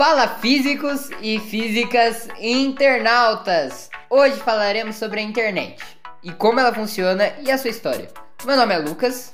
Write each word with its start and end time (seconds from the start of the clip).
Fala 0.00 0.26
físicos 0.26 1.10
e 1.20 1.38
físicas 1.38 2.26
internautas! 2.40 3.90
Hoje 4.08 4.36
falaremos 4.36 4.96
sobre 4.96 5.20
a 5.20 5.22
internet 5.22 5.76
e 6.24 6.32
como 6.32 6.58
ela 6.58 6.72
funciona 6.72 7.30
e 7.44 7.50
a 7.50 7.58
sua 7.58 7.68
história. 7.68 8.08
Meu 8.46 8.56
nome 8.56 8.72
é 8.72 8.78
Lucas. 8.78 9.30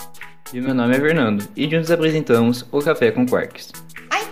E 0.53 0.61
meu 0.61 0.75
nome 0.75 0.97
é 0.97 0.99
Fernando, 0.99 1.49
e 1.55 1.71
juntos 1.71 1.89
apresentamos 1.93 2.67
o 2.73 2.83
Café 2.83 3.13
com 3.13 3.25
Quarks. 3.25 3.71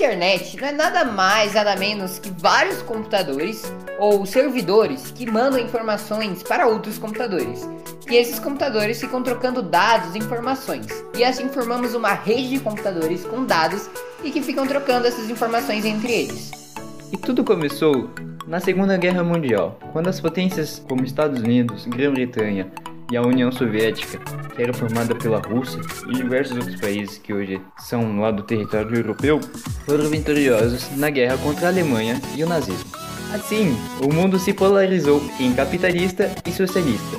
Internet 0.04 0.60
não 0.60 0.68
é 0.68 0.72
nada 0.72 1.02
mais, 1.02 1.54
nada 1.54 1.74
menos 1.76 2.18
que 2.18 2.28
vários 2.28 2.82
computadores 2.82 3.62
ou 3.98 4.26
servidores 4.26 5.10
que 5.10 5.24
mandam 5.24 5.58
informações 5.58 6.42
para 6.42 6.66
outros 6.66 6.98
computadores. 6.98 7.66
E 8.10 8.14
esses 8.14 8.38
computadores 8.38 9.00
ficam 9.00 9.22
trocando 9.22 9.62
dados 9.62 10.14
e 10.14 10.18
informações. 10.18 10.86
E 11.16 11.24
assim 11.24 11.48
formamos 11.48 11.94
uma 11.94 12.12
rede 12.12 12.50
de 12.50 12.60
computadores 12.60 13.24
com 13.24 13.46
dados 13.46 13.88
e 14.22 14.30
que 14.30 14.42
ficam 14.42 14.66
trocando 14.66 15.06
essas 15.06 15.30
informações 15.30 15.86
entre 15.86 16.12
eles. 16.12 16.50
E 17.10 17.16
tudo 17.16 17.42
começou 17.42 18.10
na 18.46 18.60
Segunda 18.60 18.98
Guerra 18.98 19.24
Mundial, 19.24 19.78
quando 19.90 20.08
as 20.08 20.20
potências 20.20 20.84
como 20.86 21.02
Estados 21.02 21.40
Unidos, 21.40 21.86
Grã-Bretanha 21.86 22.70
e 23.10 23.16
a 23.16 23.22
União 23.22 23.50
Soviética, 23.50 24.18
que 24.54 24.62
era 24.62 24.72
formada 24.72 25.14
pela 25.14 25.38
Rússia 25.38 25.80
e 26.08 26.12
diversos 26.14 26.56
outros 26.56 26.80
países 26.80 27.18
que 27.18 27.32
hoje 27.32 27.60
são 27.78 28.20
lá 28.20 28.30
do 28.30 28.42
território 28.42 28.96
europeu, 28.96 29.40
foram 29.84 30.08
vitoriosos 30.08 30.96
na 30.96 31.10
guerra 31.10 31.36
contra 31.38 31.66
a 31.66 31.70
Alemanha 31.70 32.20
e 32.34 32.42
o 32.42 32.48
nazismo. 32.48 32.90
Assim, 33.32 33.76
o 34.00 34.12
mundo 34.12 34.38
se 34.38 34.52
polarizou 34.52 35.20
em 35.40 35.52
capitalista 35.52 36.30
e 36.46 36.52
socialista, 36.52 37.16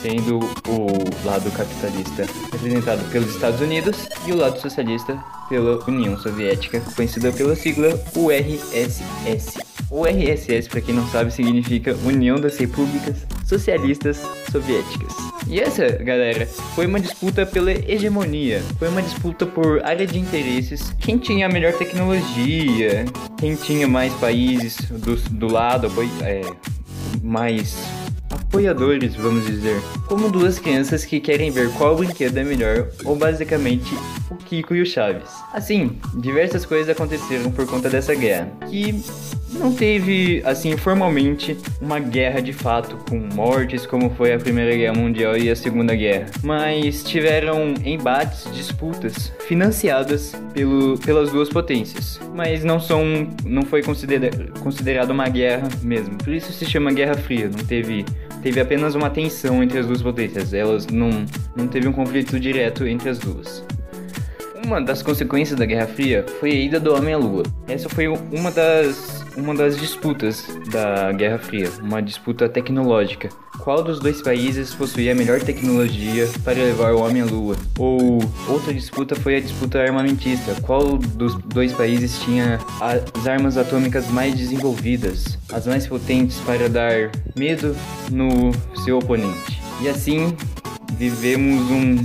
sendo 0.00 0.38
o 0.38 1.26
lado 1.26 1.50
capitalista 1.50 2.24
representado 2.52 3.02
pelos 3.10 3.34
Estados 3.34 3.60
Unidos 3.60 4.08
e 4.26 4.32
o 4.32 4.36
lado 4.36 4.60
socialista 4.60 5.18
pela 5.48 5.82
União 5.88 6.16
Soviética, 6.16 6.80
conhecida 6.94 7.32
pela 7.32 7.56
sigla 7.56 7.88
URSS. 8.14 9.65
O 9.90 10.04
RSS, 10.04 10.68
para 10.68 10.80
quem 10.80 10.94
não 10.94 11.06
sabe, 11.08 11.32
significa 11.32 11.96
União 12.04 12.40
das 12.40 12.56
Repúblicas 12.58 13.24
Socialistas 13.44 14.20
Soviéticas. 14.50 15.12
E 15.46 15.60
essa, 15.60 15.86
galera, 15.88 16.44
foi 16.74 16.86
uma 16.86 16.98
disputa 16.98 17.46
pela 17.46 17.70
hegemonia, 17.70 18.60
foi 18.78 18.88
uma 18.88 19.00
disputa 19.00 19.46
por 19.46 19.84
área 19.84 20.04
de 20.04 20.18
interesses, 20.18 20.92
quem 20.98 21.18
tinha 21.18 21.46
a 21.46 21.48
melhor 21.48 21.72
tecnologia, 21.72 23.04
quem 23.38 23.54
tinha 23.54 23.86
mais 23.86 24.12
países 24.14 24.76
do, 24.90 25.14
do 25.30 25.46
lado, 25.46 25.88
é, 26.22 26.40
mais 27.22 27.76
apoiadores, 28.56 29.14
vamos 29.14 29.44
dizer, 29.44 29.78
como 30.06 30.30
duas 30.30 30.58
crianças 30.58 31.04
que 31.04 31.20
querem 31.20 31.50
ver 31.50 31.70
qual 31.72 31.94
brinquedo 31.94 32.38
é 32.38 32.44
melhor, 32.44 32.88
ou 33.04 33.14
basicamente 33.14 33.94
o 34.30 34.36
Kiko 34.36 34.74
e 34.74 34.80
o 34.80 34.86
Chaves. 34.86 35.28
Assim, 35.52 35.98
diversas 36.14 36.64
coisas 36.64 36.88
aconteceram 36.88 37.50
por 37.52 37.66
conta 37.66 37.90
dessa 37.90 38.14
guerra, 38.14 38.48
que 38.70 39.04
não 39.52 39.74
teve, 39.74 40.42
assim, 40.44 40.74
formalmente 40.76 41.56
uma 41.80 41.98
guerra 41.98 42.40
de 42.40 42.52
fato 42.52 42.96
com 43.08 43.18
mortes 43.34 43.86
como 43.86 44.10
foi 44.10 44.32
a 44.32 44.38
Primeira 44.38 44.74
Guerra 44.74 44.94
Mundial 44.94 45.36
e 45.36 45.50
a 45.50 45.56
Segunda 45.56 45.94
Guerra, 45.94 46.26
mas 46.42 47.04
tiveram 47.04 47.74
embates, 47.84 48.48
disputas 48.54 49.32
financiadas 49.46 50.34
pelo, 50.54 50.98
pelas 50.98 51.30
duas 51.30 51.48
potências, 51.50 52.18
mas 52.34 52.64
não 52.64 52.80
são, 52.80 53.28
não 53.44 53.62
foi 53.62 53.82
considera, 53.82 54.30
considerado 54.60 55.10
uma 55.10 55.28
guerra 55.28 55.68
mesmo. 55.82 56.16
Por 56.16 56.32
isso 56.32 56.52
se 56.52 56.64
chama 56.64 56.90
Guerra 56.92 57.14
Fria. 57.14 57.48
Não 57.48 57.64
teve 57.64 58.04
teve 58.42 58.60
apenas 58.60 58.94
uma 58.94 59.10
tensão 59.10 59.62
entre 59.62 59.78
as 59.78 59.86
duas 59.86 60.02
potências. 60.02 60.54
Elas 60.54 60.86
não 60.86 61.10
não 61.54 61.66
teve 61.66 61.88
um 61.88 61.92
conflito 61.92 62.38
direto 62.38 62.86
entre 62.86 63.08
as 63.08 63.18
duas. 63.18 63.64
Uma 64.64 64.80
das 64.80 65.02
consequências 65.02 65.58
da 65.58 65.64
Guerra 65.64 65.86
Fria 65.86 66.24
foi 66.40 66.50
a 66.50 66.54
ida 66.54 66.80
do 66.80 66.94
homem 66.94 67.14
à 67.14 67.18
Lua. 67.18 67.44
Essa 67.68 67.88
foi 67.88 68.08
uma 68.08 68.50
das, 68.50 69.24
uma 69.36 69.54
das 69.54 69.76
disputas 69.76 70.46
da 70.70 71.12
Guerra 71.12 71.38
Fria, 71.38 71.70
uma 71.82 72.00
disputa 72.00 72.48
tecnológica. 72.48 73.28
Qual 73.58 73.82
dos 73.82 73.98
dois 73.98 74.22
países 74.22 74.74
possuía 74.74 75.12
a 75.12 75.14
melhor 75.14 75.40
tecnologia 75.40 76.28
para 76.44 76.54
levar 76.54 76.92
o 76.94 77.00
homem 77.00 77.22
à 77.22 77.24
Lua? 77.24 77.56
Ou 77.78 78.18
outra 78.48 78.72
disputa 78.72 79.14
foi 79.14 79.36
a 79.36 79.40
disputa 79.40 79.80
armamentista. 79.80 80.54
Qual 80.62 80.96
dos 80.96 81.34
dois 81.44 81.72
países 81.72 82.18
tinha 82.20 82.58
as 82.80 83.26
armas 83.26 83.56
atômicas 83.56 84.08
mais 84.08 84.34
desenvolvidas, 84.34 85.38
as 85.52 85.66
mais 85.66 85.86
potentes 85.86 86.38
para 86.40 86.68
dar 86.68 87.10
medo 87.36 87.76
no 88.10 88.52
seu 88.84 88.98
oponente? 88.98 89.60
E 89.80 89.88
assim 89.88 90.34
vivemos 90.92 91.70
um, 91.70 91.96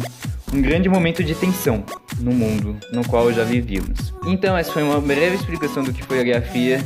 um 0.53 0.61
grande 0.61 0.89
momento 0.89 1.23
de 1.23 1.33
tensão 1.35 1.83
no 2.19 2.31
mundo 2.31 2.77
no 2.91 3.05
qual 3.07 3.31
já 3.33 3.43
vivíamos. 3.43 4.13
Então, 4.25 4.55
essa 4.55 4.71
foi 4.71 4.83
uma 4.83 4.99
breve 5.01 5.35
explicação 5.35 5.83
do 5.83 5.91
que 5.91 6.03
foi 6.03 6.19
a 6.19 6.23
Guerra 6.23 6.41
Fria, 6.41 6.83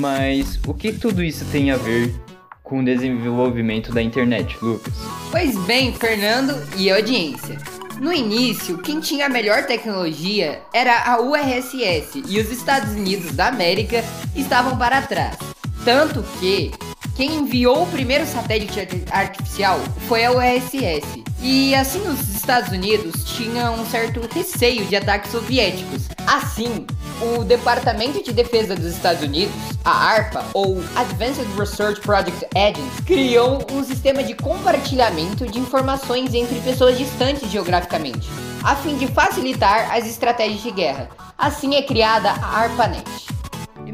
mas 0.00 0.58
o 0.66 0.74
que 0.74 0.92
tudo 0.92 1.22
isso 1.22 1.44
tem 1.46 1.70
a 1.70 1.76
ver 1.76 2.14
com 2.62 2.80
o 2.80 2.84
desenvolvimento 2.84 3.92
da 3.92 4.02
internet, 4.02 4.56
Lucas? 4.62 4.94
Pois 5.30 5.56
bem, 5.66 5.92
Fernando 5.92 6.56
e 6.76 6.90
audiência. 6.90 7.58
No 8.00 8.12
início, 8.12 8.78
quem 8.78 9.00
tinha 9.00 9.26
a 9.26 9.28
melhor 9.28 9.66
tecnologia 9.66 10.62
era 10.72 11.04
a 11.04 11.20
URSS 11.20 12.22
e 12.26 12.40
os 12.40 12.50
Estados 12.50 12.92
Unidos 12.92 13.32
da 13.32 13.48
América 13.48 14.02
estavam 14.34 14.76
para 14.76 15.02
trás. 15.02 15.36
Tanto 15.84 16.24
que 16.40 16.72
quem 17.14 17.36
enviou 17.36 17.84
o 17.84 17.86
primeiro 17.86 18.26
satélite 18.26 18.80
artificial 19.10 19.78
foi 20.08 20.24
a 20.24 20.32
URSS. 20.32 21.22
E 21.40 21.74
assim 21.74 22.00
os 22.08 22.28
Estados 22.34 22.70
Unidos 22.70 23.24
tinham 23.36 23.74
um 23.74 23.86
certo 23.86 24.20
receio 24.34 24.84
de 24.86 24.96
ataques 24.96 25.30
soviéticos. 25.30 26.08
Assim, 26.26 26.86
o 27.20 27.44
Departamento 27.44 28.22
de 28.22 28.32
Defesa 28.32 28.74
dos 28.74 28.86
Estados 28.86 29.22
Unidos, 29.22 29.54
a 29.84 29.90
ARPA, 29.90 30.44
ou 30.52 30.82
Advanced 30.96 31.46
Research 31.58 32.00
Project 32.00 32.46
Agency, 32.54 33.02
criou 33.04 33.64
um 33.72 33.84
sistema 33.84 34.22
de 34.22 34.34
compartilhamento 34.34 35.46
de 35.46 35.58
informações 35.58 36.34
entre 36.34 36.60
pessoas 36.60 36.98
distantes 36.98 37.50
geograficamente, 37.50 38.28
a 38.62 38.74
fim 38.76 38.96
de 38.96 39.06
facilitar 39.08 39.94
as 39.94 40.06
estratégias 40.06 40.62
de 40.62 40.70
guerra. 40.70 41.08
Assim 41.36 41.74
é 41.74 41.82
criada 41.82 42.30
a 42.30 42.60
ARPANET 42.60 43.33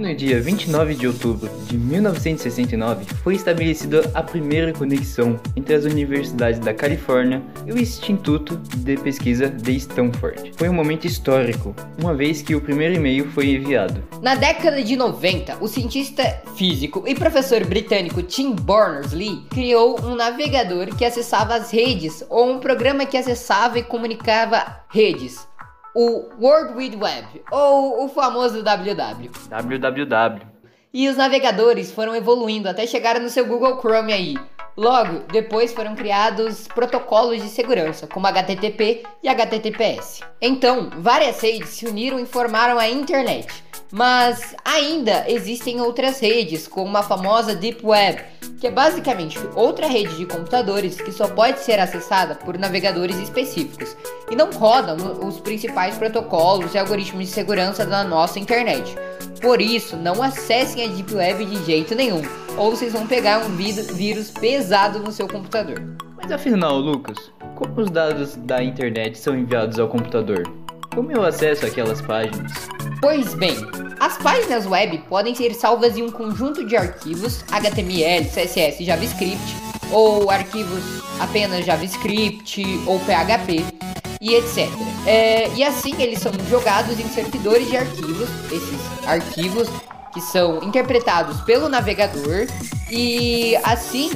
no 0.00 0.14
dia 0.14 0.40
29 0.40 0.94
de 0.94 1.06
outubro 1.06 1.50
de 1.66 1.76
1969 1.76 3.04
foi 3.22 3.34
estabelecida 3.34 4.10
a 4.14 4.22
primeira 4.22 4.72
conexão 4.72 5.38
entre 5.54 5.74
as 5.74 5.84
universidades 5.84 6.58
da 6.58 6.72
Califórnia 6.72 7.42
e 7.66 7.72
o 7.72 7.78
Instituto 7.78 8.56
de 8.78 8.96
Pesquisa 8.96 9.48
de 9.48 9.76
Stanford. 9.76 10.52
Foi 10.56 10.68
um 10.70 10.72
momento 10.72 11.06
histórico, 11.06 11.74
uma 11.98 12.14
vez 12.14 12.40
que 12.40 12.54
o 12.54 12.60
primeiro 12.60 12.94
e-mail 12.94 13.30
foi 13.30 13.50
enviado. 13.50 14.02
Na 14.22 14.34
década 14.34 14.82
de 14.82 14.96
90, 14.96 15.58
o 15.60 15.68
cientista 15.68 16.42
físico 16.56 17.04
e 17.06 17.14
professor 17.14 17.62
britânico 17.66 18.22
Tim 18.22 18.54
Berners-Lee 18.54 19.44
criou 19.50 20.00
um 20.00 20.14
navegador 20.14 20.96
que 20.96 21.04
acessava 21.04 21.54
as 21.54 21.70
redes 21.70 22.24
ou 22.30 22.50
um 22.50 22.58
programa 22.58 23.04
que 23.04 23.18
acessava 23.18 23.78
e 23.78 23.82
comunicava 23.82 24.80
redes 24.88 25.49
o 25.94 26.28
World 26.40 26.74
Wide 26.74 26.96
Web, 26.96 27.42
ou 27.50 28.04
o 28.04 28.08
famoso 28.08 28.62
WW. 28.62 29.30
www. 29.48 30.46
E 30.92 31.08
os 31.08 31.16
navegadores 31.16 31.92
foram 31.92 32.14
evoluindo 32.14 32.68
até 32.68 32.86
chegar 32.86 33.20
no 33.20 33.28
seu 33.28 33.46
Google 33.46 33.78
Chrome 33.80 34.12
aí. 34.12 34.36
Logo, 34.76 35.20
depois 35.30 35.72
foram 35.72 35.94
criados 35.94 36.66
protocolos 36.68 37.42
de 37.42 37.48
segurança, 37.48 38.06
como 38.06 38.26
HTTP 38.26 39.02
e 39.22 39.28
HTTPS. 39.28 40.22
Então, 40.40 40.90
várias 40.98 41.40
redes 41.40 41.70
se 41.70 41.86
uniram 41.86 42.18
e 42.18 42.26
formaram 42.26 42.78
a 42.78 42.88
internet. 42.88 43.64
Mas 43.92 44.54
ainda 44.64 45.24
existem 45.28 45.80
outras 45.80 46.20
redes, 46.20 46.68
como 46.68 46.96
a 46.96 47.02
famosa 47.02 47.56
Deep 47.56 47.84
Web, 47.84 48.22
que 48.60 48.68
é 48.68 48.70
basicamente 48.70 49.38
outra 49.54 49.88
rede 49.88 50.16
de 50.16 50.26
computadores 50.26 51.00
que 51.00 51.10
só 51.10 51.26
pode 51.26 51.58
ser 51.60 51.80
acessada 51.80 52.36
por 52.36 52.56
navegadores 52.56 53.16
específicos 53.16 53.96
e 54.30 54.36
não 54.36 54.50
rodam 54.50 54.96
os 55.26 55.40
principais 55.40 55.98
protocolos 55.98 56.74
e 56.74 56.78
algoritmos 56.78 57.26
de 57.26 57.32
segurança 57.32 57.84
da 57.84 58.04
nossa 58.04 58.38
internet. 58.38 58.96
Por 59.40 59.60
isso, 59.60 59.96
não 59.96 60.22
acessem 60.22 60.84
a 60.84 60.88
Deep 60.88 61.14
Web 61.14 61.44
de 61.46 61.64
jeito 61.64 61.94
nenhum, 61.94 62.22
ou 62.56 62.70
vocês 62.70 62.92
vão 62.92 63.06
pegar 63.06 63.38
um 63.38 63.56
vírus 63.56 64.30
pesado 64.30 65.00
no 65.00 65.10
seu 65.10 65.26
computador. 65.26 65.82
Mas 66.16 66.30
afinal, 66.30 66.78
Lucas, 66.78 67.32
como 67.56 67.80
os 67.80 67.90
dados 67.90 68.36
da 68.36 68.62
internet 68.62 69.18
são 69.18 69.36
enviados 69.36 69.78
ao 69.78 69.88
computador? 69.88 70.42
Como 70.94 71.10
eu 71.10 71.24
acesso 71.24 71.66
aquelas 71.66 72.00
páginas? 72.02 72.52
Pois 73.00 73.34
bem, 73.34 73.56
as 73.98 74.18
páginas 74.18 74.66
web 74.66 74.98
podem 75.08 75.34
ser 75.34 75.54
salvas 75.54 75.96
em 75.96 76.02
um 76.02 76.10
conjunto 76.10 76.66
de 76.66 76.76
arquivos 76.76 77.44
HTML, 77.50 78.26
CSS, 78.26 78.84
JavaScript, 78.84 79.56
ou 79.90 80.30
arquivos 80.30 80.82
apenas 81.20 81.64
JavaScript 81.64 82.62
ou 82.86 82.98
PHP 83.00 83.89
e 84.20 84.34
etc. 84.34 84.68
É, 85.06 85.48
e 85.54 85.64
assim 85.64 85.94
eles 86.00 86.18
são 86.18 86.32
jogados 86.48 86.98
em 86.98 87.08
servidores 87.08 87.68
de 87.68 87.76
arquivos, 87.76 88.28
esses 88.52 89.06
arquivos 89.06 89.68
que 90.12 90.20
são 90.20 90.62
interpretados 90.62 91.40
pelo 91.42 91.68
navegador 91.68 92.46
e 92.90 93.56
assim 93.62 94.10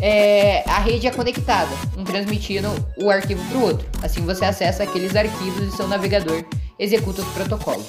é, 0.00 0.62
a 0.68 0.78
rede 0.78 1.06
é 1.06 1.10
conectada, 1.10 1.70
um 1.96 2.04
transmitindo 2.04 2.68
o 2.98 3.08
arquivo 3.08 3.42
para 3.48 3.58
o 3.58 3.62
outro. 3.62 3.88
Assim 4.02 4.20
você 4.22 4.44
acessa 4.44 4.82
aqueles 4.82 5.16
arquivos 5.16 5.72
e 5.72 5.76
seu 5.76 5.88
navegador 5.88 6.44
executa 6.78 7.22
os 7.22 7.28
protocolos. 7.28 7.86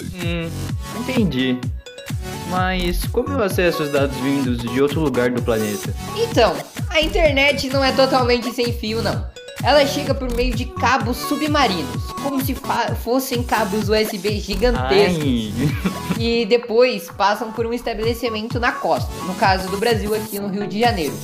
Hum, 0.00 0.50
entendi. 1.00 1.58
Mas 2.50 3.06
como 3.06 3.30
eu 3.30 3.42
acesso 3.42 3.84
os 3.84 3.90
dados 3.90 4.16
vindos 4.18 4.58
de 4.58 4.82
outro 4.82 5.00
lugar 5.00 5.30
do 5.30 5.40
planeta? 5.40 5.94
Então, 6.16 6.54
a 6.90 7.00
internet 7.00 7.68
não 7.70 7.82
é 7.82 7.92
totalmente 7.92 8.52
sem 8.52 8.72
fio, 8.72 9.00
não. 9.00 9.31
Ela 9.62 9.86
chega 9.86 10.14
por 10.14 10.32
meio 10.34 10.54
de 10.54 10.64
cabos 10.64 11.16
submarinos, 11.16 12.04
como 12.22 12.44
se 12.44 12.56
fossem 13.02 13.42
cabos 13.42 13.88
USB 13.88 14.40
gigantescos. 14.40 15.22
Ai. 15.22 15.52
E 16.18 16.46
depois 16.46 17.08
passam 17.16 17.52
por 17.52 17.66
um 17.66 17.72
estabelecimento 17.72 18.58
na 18.58 18.72
costa, 18.72 19.10
no 19.24 19.34
caso 19.34 19.68
do 19.68 19.76
Brasil 19.76 20.14
aqui 20.14 20.38
no 20.38 20.48
Rio 20.48 20.66
de 20.66 20.80
Janeiro. 20.80 21.14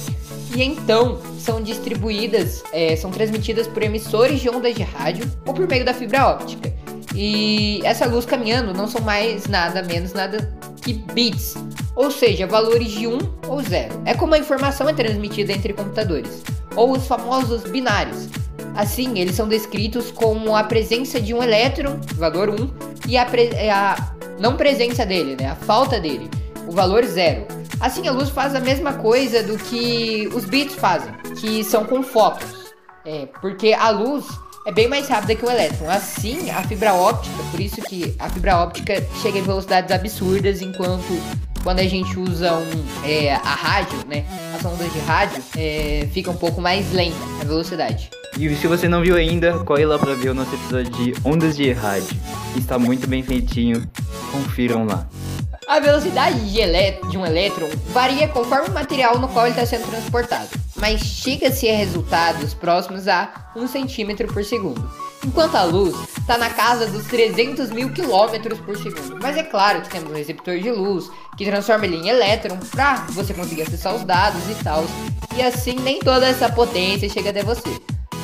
E 0.54 0.62
então 0.62 1.20
são 1.38 1.62
distribuídas, 1.62 2.62
é, 2.72 2.96
são 2.96 3.10
transmitidas 3.10 3.66
por 3.66 3.82
emissores 3.82 4.40
de 4.40 4.48
ondas 4.48 4.74
de 4.74 4.82
rádio 4.82 5.30
ou 5.44 5.52
por 5.52 5.66
meio 5.68 5.84
da 5.84 5.92
fibra 5.92 6.26
óptica. 6.26 6.72
E 7.14 7.80
essa 7.84 8.06
luz 8.06 8.24
caminhando 8.24 8.72
não 8.72 8.86
são 8.86 9.00
mais 9.00 9.46
nada 9.46 9.82
menos 9.82 10.12
nada 10.12 10.56
que 10.82 10.92
bits, 10.92 11.54
ou 11.96 12.10
seja, 12.10 12.46
valores 12.46 12.92
de 12.92 13.06
1 13.06 13.18
ou 13.48 13.62
0. 13.62 14.02
É 14.04 14.14
como 14.14 14.34
a 14.34 14.38
informação 14.38 14.88
é 14.88 14.92
transmitida 14.92 15.52
entre 15.52 15.72
computadores, 15.72 16.42
ou 16.76 16.92
os 16.92 17.06
famosos 17.06 17.62
binários. 17.64 18.28
Assim, 18.74 19.18
eles 19.18 19.34
são 19.34 19.48
descritos 19.48 20.10
como 20.10 20.54
a 20.54 20.62
presença 20.62 21.20
de 21.20 21.34
um 21.34 21.42
elétron, 21.42 21.98
valor 22.14 22.48
1, 22.48 22.70
e 23.08 23.16
a, 23.16 23.26
a 23.72 24.14
não 24.38 24.56
presença 24.56 25.04
dele, 25.04 25.36
né, 25.38 25.50
a 25.50 25.56
falta 25.56 25.98
dele, 25.98 26.30
o 26.66 26.72
valor 26.72 27.04
0. 27.04 27.46
Assim, 27.80 28.06
a 28.08 28.12
luz 28.12 28.28
faz 28.28 28.54
a 28.54 28.60
mesma 28.60 28.92
coisa 28.94 29.42
do 29.42 29.56
que 29.56 30.28
os 30.34 30.44
bits 30.44 30.74
fazem, 30.74 31.12
que 31.40 31.62
são 31.64 31.84
com 31.84 32.02
fótons. 32.02 32.68
É, 33.04 33.26
porque 33.40 33.72
a 33.72 33.90
luz 33.90 34.26
é 34.66 34.72
bem 34.72 34.86
mais 34.86 35.08
rápida 35.08 35.34
que 35.34 35.44
o 35.44 35.50
elétron. 35.50 35.88
Assim, 35.88 36.50
a 36.50 36.62
fibra 36.62 36.92
óptica, 36.92 37.42
por 37.50 37.60
isso 37.60 37.80
que 37.82 38.14
a 38.18 38.28
fibra 38.28 38.58
óptica 38.58 39.02
chega 39.22 39.38
em 39.38 39.42
velocidades 39.42 39.90
absurdas, 39.90 40.60
enquanto 40.60 41.04
quando 41.62 41.80
a 41.80 41.84
gente 41.84 42.18
usa 42.18 42.54
um, 42.54 42.84
é, 43.04 43.34
a 43.34 43.38
rádio, 43.38 43.98
né, 44.06 44.24
as 44.54 44.64
ondas 44.64 44.92
de 44.92 44.98
rádio, 45.00 45.42
é, 45.56 46.08
fica 46.12 46.30
um 46.30 46.36
pouco 46.36 46.60
mais 46.60 46.92
lenta 46.92 47.16
a 47.40 47.44
velocidade. 47.44 48.10
E 48.38 48.54
se 48.56 48.66
você 48.66 48.88
não 48.88 49.02
viu 49.02 49.16
ainda, 49.16 49.58
corre 49.64 49.84
lá 49.84 49.98
pra 49.98 50.14
ver 50.14 50.30
o 50.30 50.34
nosso 50.34 50.54
episódio 50.54 50.90
de 50.92 51.14
ondas 51.24 51.56
de 51.56 51.72
rádio. 51.72 52.16
Está 52.56 52.78
muito 52.78 53.06
bem 53.08 53.22
feitinho, 53.22 53.84
confiram 54.30 54.84
lá. 54.84 55.08
A 55.66 55.80
velocidade 55.80 56.38
de, 56.50 57.10
de 57.10 57.18
um 57.18 57.26
elétron 57.26 57.68
varia 57.88 58.26
conforme 58.28 58.68
o 58.68 58.72
material 58.72 59.18
no 59.18 59.28
qual 59.28 59.46
ele 59.46 59.54
está 59.54 59.66
sendo 59.66 59.86
transportado, 59.90 60.48
mas 60.76 61.00
chega-se 61.00 61.68
a 61.68 61.76
resultados 61.76 62.54
próximos 62.54 63.06
a 63.06 63.50
1 63.54 63.66
cm 63.68 64.32
por 64.32 64.42
segundo, 64.42 64.90
enquanto 65.28 65.56
a 65.56 65.62
luz 65.62 65.94
está 66.18 66.38
na 66.38 66.50
casa 66.50 66.86
dos 66.86 67.06
300 67.06 67.70
mil 67.70 67.90
quilômetros 67.90 68.58
por 68.60 68.76
segundo. 68.76 69.18
Mas 69.22 69.36
é 69.36 69.42
claro 69.42 69.82
que 69.82 69.90
temos 69.90 70.10
um 70.10 70.14
receptor 70.14 70.58
de 70.58 70.70
luz 70.70 71.10
que 71.36 71.44
transforma 71.44 71.84
ele 71.84 71.96
em 71.96 72.08
elétron 72.08 72.56
para 72.70 73.06
você 73.10 73.34
conseguir 73.34 73.62
acessar 73.62 73.94
os 73.94 74.04
dados 74.04 74.40
e 74.50 74.64
tal, 74.64 74.84
e 75.36 75.42
assim 75.42 75.76
nem 75.76 76.00
toda 76.00 76.26
essa 76.26 76.48
potência 76.48 77.08
chega 77.08 77.30
até 77.30 77.42
você. 77.42 77.68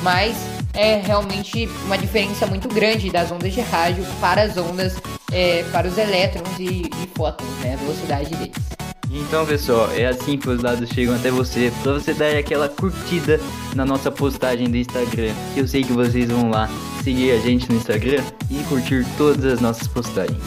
Mas 0.01 0.35
é 0.73 0.97
realmente 0.97 1.69
uma 1.85 1.97
diferença 1.97 2.45
muito 2.47 2.67
grande 2.67 3.09
das 3.09 3.31
ondas 3.31 3.53
de 3.53 3.61
rádio 3.61 4.05
para 4.19 4.41
as 4.41 4.57
ondas 4.57 4.95
é, 5.31 5.63
para 5.71 5.87
os 5.87 5.97
elétrons 5.97 6.59
e, 6.59 6.81
e 6.81 7.09
fótons, 7.15 7.49
né? 7.61 7.75
A 7.75 7.77
velocidade 7.77 8.35
deles. 8.35 8.84
Então, 9.09 9.45
pessoal, 9.45 9.89
é 9.91 10.07
assim 10.07 10.37
que 10.37 10.49
os 10.49 10.61
dados 10.61 10.89
chegam 10.89 11.15
até 11.15 11.29
você, 11.31 11.71
para 11.83 11.93
você 11.93 12.13
dar 12.13 12.35
aquela 12.35 12.67
curtida 12.67 13.39
na 13.75 13.85
nossa 13.85 14.11
postagem 14.11 14.69
do 14.69 14.77
Instagram. 14.77 15.33
Eu 15.55 15.67
sei 15.67 15.83
que 15.83 15.93
vocês 15.93 16.29
vão 16.29 16.49
lá 16.49 16.69
seguir 17.03 17.31
a 17.31 17.37
gente 17.37 17.69
no 17.69 17.77
Instagram 17.77 18.23
e 18.49 18.63
curtir 18.63 19.05
todas 19.17 19.45
as 19.45 19.61
nossas 19.61 19.87
postagens. 19.87 20.41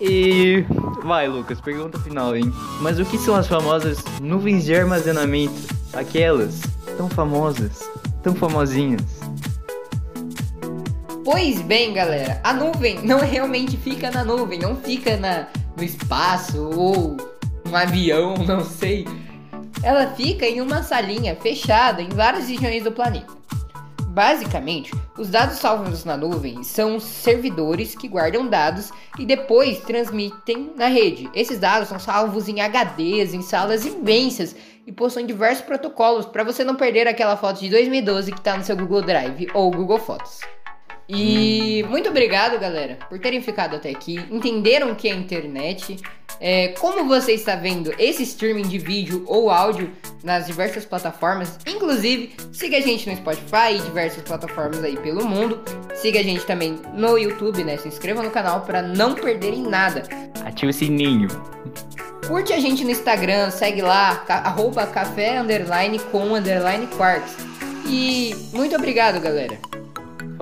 E 0.00 0.64
vai, 1.02 1.28
Lucas, 1.28 1.60
pergunta 1.60 1.98
final, 2.00 2.36
hein? 2.36 2.52
Mas 2.80 2.98
o 2.98 3.04
que 3.04 3.18
são 3.18 3.34
as 3.34 3.46
famosas 3.46 4.02
nuvens 4.20 4.64
de 4.64 4.74
armazenamento? 4.74 5.54
Aquelas 5.92 6.62
tão 6.96 7.08
famosas, 7.08 7.88
tão 8.22 8.34
famosinhas. 8.34 9.02
Pois 11.24 11.60
bem, 11.62 11.94
galera, 11.94 12.40
a 12.42 12.52
nuvem 12.52 13.00
não 13.02 13.20
realmente 13.20 13.76
fica 13.76 14.10
na 14.10 14.24
nuvem, 14.24 14.58
não 14.58 14.76
fica 14.76 15.16
na, 15.16 15.46
no 15.76 15.82
espaço 15.82 16.62
ou 16.76 17.16
um 17.66 17.76
avião, 17.76 18.34
não 18.46 18.64
sei. 18.64 19.06
Ela 19.82 20.06
fica 20.14 20.46
em 20.46 20.60
uma 20.60 20.82
salinha 20.82 21.36
fechada 21.36 22.00
em 22.00 22.08
várias 22.08 22.48
regiões 22.48 22.84
do 22.84 22.92
planeta. 22.92 23.32
Basicamente, 24.14 24.92
os 25.18 25.28
dados 25.28 25.58
salvos 25.58 26.04
na 26.04 26.16
nuvem 26.16 26.62
são 26.62 27.00
servidores 27.00 27.96
que 27.96 28.06
guardam 28.06 28.46
dados 28.46 28.92
e 29.18 29.26
depois 29.26 29.80
transmitem 29.80 30.72
na 30.76 30.86
rede. 30.86 31.28
Esses 31.34 31.58
dados 31.58 31.88
são 31.88 31.98
salvos 31.98 32.48
em 32.48 32.60
HDs, 32.60 33.34
em 33.34 33.42
salas 33.42 33.84
imensas 33.84 34.54
e 34.86 34.92
possuem 34.92 35.26
diversos 35.26 35.64
protocolos 35.64 36.26
para 36.26 36.44
você 36.44 36.62
não 36.62 36.76
perder 36.76 37.08
aquela 37.08 37.36
foto 37.36 37.58
de 37.58 37.68
2012 37.70 38.30
que 38.30 38.38
está 38.38 38.56
no 38.56 38.62
seu 38.62 38.76
Google 38.76 39.02
Drive 39.02 39.48
ou 39.52 39.70
Google 39.72 39.98
Fotos. 39.98 40.40
E 41.08 41.84
muito 41.88 42.08
obrigado, 42.08 42.58
galera, 42.58 42.98
por 43.08 43.18
terem 43.18 43.42
ficado 43.42 43.76
até 43.76 43.90
aqui. 43.90 44.18
Entenderam 44.30 44.92
o 44.92 44.96
que 44.96 45.08
é 45.08 45.12
a 45.12 45.16
internet? 45.16 45.96
É, 46.40 46.68
como 46.78 47.06
você 47.06 47.32
está 47.32 47.54
vendo 47.54 47.94
esse 47.98 48.22
streaming 48.22 48.62
de 48.62 48.78
vídeo 48.78 49.22
ou 49.26 49.50
áudio 49.50 49.90
nas 50.22 50.46
diversas 50.46 50.84
plataformas? 50.84 51.58
Inclusive, 51.66 52.34
siga 52.52 52.78
a 52.78 52.80
gente 52.80 53.08
no 53.08 53.16
Spotify 53.16 53.76
e 53.76 53.80
diversas 53.80 54.22
plataformas 54.22 54.82
aí 54.82 54.96
pelo 54.96 55.24
mundo. 55.26 55.62
Siga 55.94 56.20
a 56.20 56.22
gente 56.22 56.44
também 56.46 56.78
no 56.94 57.18
YouTube, 57.18 57.62
né? 57.62 57.76
Se 57.76 57.88
inscreva 57.88 58.22
no 58.22 58.30
canal 58.30 58.62
para 58.62 58.82
não 58.82 59.14
perderem 59.14 59.62
nada. 59.62 60.02
Ative 60.44 60.70
o 60.70 60.74
sininho. 60.74 61.28
Curte 62.26 62.54
a 62.54 62.58
gente 62.58 62.84
no 62.84 62.90
Instagram, 62.90 63.50
segue 63.50 63.82
lá, 63.82 64.24
arroba 64.28 64.86
café 64.86 65.38
underline 65.38 65.98
com 66.10 66.34
underline 66.34 66.86
quarks. 66.96 67.36
E 67.86 68.34
muito 68.52 68.74
obrigado, 68.74 69.20
galera. 69.20 69.58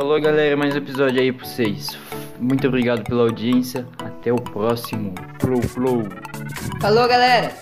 Falou 0.02 0.20
galera, 0.20 0.56
mais 0.56 0.74
um 0.74 0.78
episódio 0.78 1.20
aí 1.20 1.30
pra 1.30 1.46
vocês. 1.46 1.96
Muito 2.40 2.66
obrigado 2.66 3.04
pela 3.04 3.22
audiência. 3.22 3.86
Até 4.00 4.32
o 4.32 4.36
próximo. 4.36 5.14
Flow 5.38 5.62
Flow. 5.62 6.02
Falou 6.80 7.06
galera. 7.06 7.54